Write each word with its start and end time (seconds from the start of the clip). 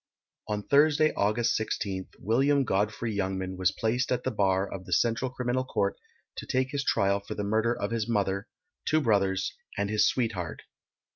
On 0.47 0.63
Thursday, 0.63 1.13
August 1.13 1.55
16th, 1.59 2.15
William 2.17 2.63
Godfrey 2.63 3.15
Youngman 3.15 3.55
was 3.55 3.71
placed 3.71 4.11
at 4.11 4.23
the 4.23 4.31
bar 4.31 4.67
of 4.67 4.85
the 4.87 4.93
Central 4.93 5.29
Criminal 5.29 5.63
Court 5.63 5.95
to 6.37 6.47
take 6.47 6.71
his 6.71 6.83
trial 6.83 7.19
for 7.19 7.35
the 7.35 7.43
murder 7.43 7.79
of 7.79 7.91
his 7.91 8.09
mother, 8.09 8.47
two 8.87 8.99
brothers, 8.99 9.53
and 9.77 9.91
his 9.91 10.07
sweetheart. 10.07 10.63